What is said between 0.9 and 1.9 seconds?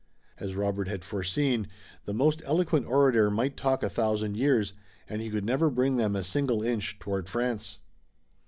foreseen,